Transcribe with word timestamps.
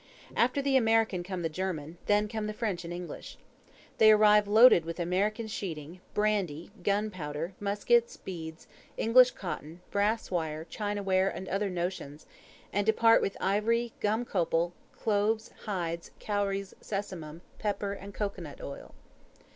After 0.35 0.63
the 0.63 0.77
American 0.77 1.21
come 1.21 1.43
the 1.43 1.47
German, 1.47 1.99
then 2.07 2.27
come 2.27 2.47
the 2.47 2.55
French 2.55 2.83
and 2.83 2.91
English. 2.91 3.37
They 3.99 4.09
arrive 4.11 4.47
loaded 4.47 4.83
with 4.83 4.99
American 4.99 5.45
sheeting, 5.45 6.01
brandy, 6.15 6.71
gunpowder, 6.81 7.53
muskets, 7.59 8.17
beads, 8.17 8.65
English 8.97 9.29
cottons, 9.29 9.77
brass 9.91 10.31
wire, 10.31 10.63
china 10.65 11.03
ware, 11.03 11.29
and 11.29 11.47
other 11.47 11.69
notions, 11.69 12.25
and 12.73 12.83
depart 12.87 13.21
with 13.21 13.37
ivory, 13.39 13.93
gum 13.99 14.25
copal, 14.25 14.73
cloves, 14.97 15.51
hides, 15.65 16.09
cowries, 16.19 16.73
sesamum, 16.81 17.41
pepper, 17.59 17.93
and 17.93 18.11
cocoa 18.15 18.41
nut 18.41 18.59
oil. 18.59 18.95